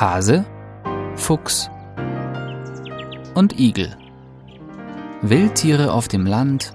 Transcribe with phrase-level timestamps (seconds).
[0.00, 0.46] Hase,
[1.16, 1.68] Fuchs
[3.34, 3.96] und Igel.
[5.22, 6.72] Wildtiere auf dem Land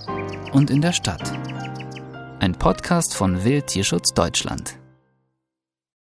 [0.51, 1.31] und in der Stadt.
[2.41, 4.77] Ein Podcast von Wildtierschutz Deutschland.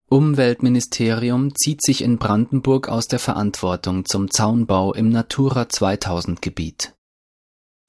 [0.10, 6.94] Umweltministerium zieht sich in Brandenburg aus der Verantwortung zum Zaunbau im Natura 2000 Gebiet.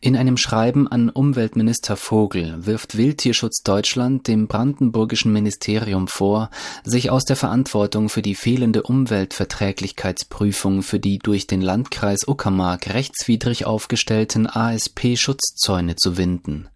[0.03, 6.49] In einem Schreiben an Umweltminister Vogel wirft Wildtierschutz Deutschland dem brandenburgischen Ministerium vor,
[6.85, 13.67] sich aus der Verantwortung für die fehlende Umweltverträglichkeitsprüfung für die durch den Landkreis Uckermark rechtswidrig
[13.67, 16.71] aufgestellten ASP-Schutzzäune zu winden.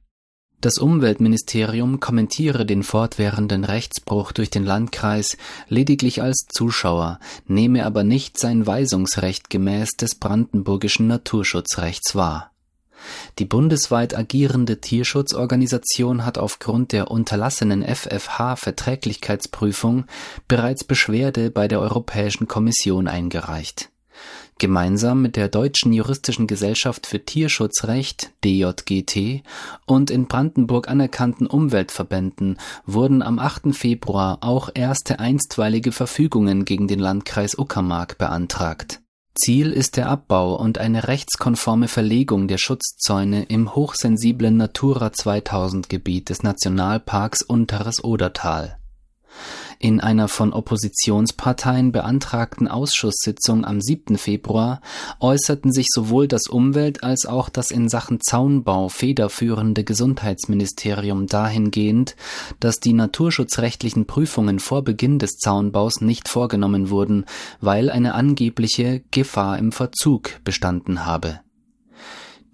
[0.60, 5.38] Das Umweltministerium kommentiere den fortwährenden Rechtsbruch durch den Landkreis
[5.68, 12.50] lediglich als Zuschauer, nehme aber nicht sein Weisungsrecht gemäß des brandenburgischen Naturschutzrechts wahr
[13.38, 20.06] die bundesweit agierende Tierschutzorganisation hat aufgrund der unterlassenen FFH-Verträglichkeitsprüfung
[20.48, 23.90] bereits Beschwerde bei der Europäischen Kommission eingereicht.
[24.58, 29.42] Gemeinsam mit der Deutschen Juristischen Gesellschaft für Tierschutzrecht DJGT
[29.84, 33.74] und in Brandenburg anerkannten Umweltverbänden wurden am 8.
[33.74, 39.00] Februar auch erste einstweilige Verfügungen gegen den Landkreis Uckermark beantragt
[39.36, 47.42] Ziel ist der Abbau und eine rechtskonforme Verlegung der Schutzzäune im hochsensiblen Natura-2000-Gebiet des Nationalparks
[47.42, 48.78] Unteres Odertal
[49.84, 54.16] in einer von Oppositionsparteien beantragten Ausschusssitzung am 7.
[54.16, 54.80] Februar
[55.20, 62.16] äußerten sich sowohl das Umwelt- als auch das in Sachen Zaunbau federführende Gesundheitsministerium dahingehend,
[62.60, 67.26] dass die naturschutzrechtlichen Prüfungen vor Beginn des Zaunbaus nicht vorgenommen wurden,
[67.60, 71.40] weil eine angebliche Gefahr im Verzug bestanden habe.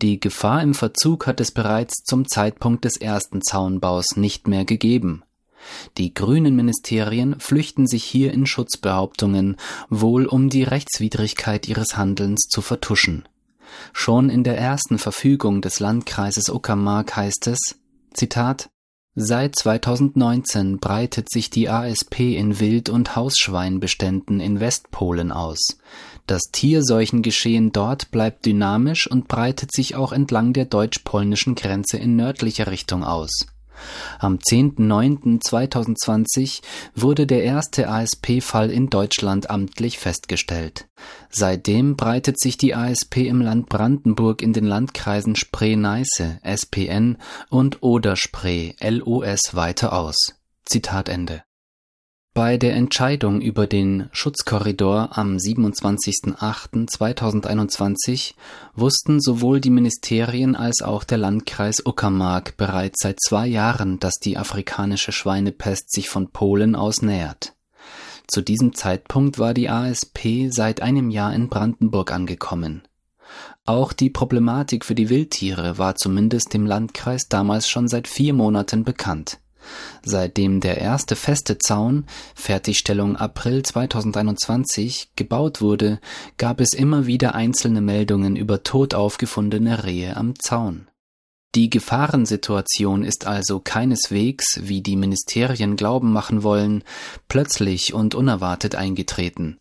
[0.02, 5.22] Die Gefahr im Verzug hat es bereits zum Zeitpunkt des ersten Zaunbaus nicht mehr gegeben
[5.98, 9.56] die grünen Ministerien flüchten sich hier in Schutzbehauptungen,
[9.88, 13.28] wohl um die Rechtswidrigkeit ihres Handelns zu vertuschen.
[13.92, 17.58] Schon in der ersten Verfügung des Landkreises Uckermark heißt es,
[18.12, 18.70] Zitat,
[19.16, 25.78] Seit 2019 breitet sich die ASP in Wild- und Hausschweinbeständen in Westpolen aus.
[26.28, 32.68] Das Tierseuchengeschehen dort bleibt dynamisch und breitet sich auch entlang der deutsch-polnischen Grenze in nördlicher
[32.68, 33.46] Richtung aus.
[34.18, 36.60] Am 10.09.2020
[36.94, 40.88] wurde der erste ASP-Fall in Deutschland amtlich festgestellt.
[41.30, 48.74] Seitdem breitet sich die ASP im Land Brandenburg in den Landkreisen Spree-Neiße (SPN) und Oder-Spree
[48.80, 50.34] (LOS) weiter aus.
[50.64, 51.42] Zitat Ende
[52.32, 58.34] bei der Entscheidung über den Schutzkorridor am 27.08.2021
[58.74, 64.38] wussten sowohl die Ministerien als auch der Landkreis Uckermark bereits seit zwei Jahren, dass die
[64.38, 67.54] afrikanische Schweinepest sich von Polen aus nähert.
[68.28, 72.82] Zu diesem Zeitpunkt war die ASP seit einem Jahr in Brandenburg angekommen.
[73.66, 78.84] Auch die Problematik für die Wildtiere war zumindest dem Landkreis damals schon seit vier Monaten
[78.84, 79.40] bekannt
[80.02, 86.00] Seitdem der erste feste Zaun (Fertigstellung April 2021) gebaut wurde,
[86.38, 90.88] gab es immer wieder einzelne Meldungen über tot aufgefundene Rehe am Zaun.
[91.56, 96.84] Die Gefahrensituation ist also keineswegs, wie die Ministerien glauben machen wollen,
[97.26, 99.58] plötzlich und unerwartet eingetreten.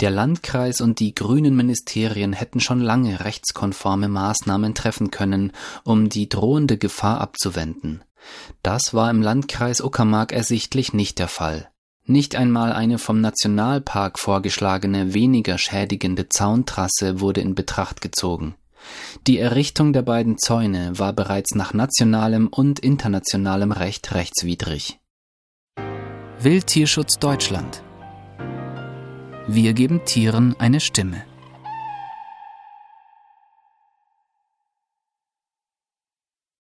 [0.00, 5.50] Der Landkreis und die grünen Ministerien hätten schon lange rechtskonforme Maßnahmen treffen können,
[5.82, 8.04] um die drohende Gefahr abzuwenden
[8.62, 11.68] das war im Landkreis Uckermark ersichtlich nicht der Fall.
[12.06, 18.56] Nicht einmal eine vom Nationalpark vorgeschlagene weniger schädigende Zauntrasse wurde in Betracht gezogen.
[19.26, 24.98] Die Errichtung der beiden Zäune war bereits nach nationalem und internationalem Recht rechtswidrig.
[26.38, 27.82] Wildtierschutz Deutschland
[29.46, 31.24] Wir geben Tieren eine Stimme.